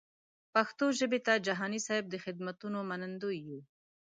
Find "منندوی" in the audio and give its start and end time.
2.89-3.37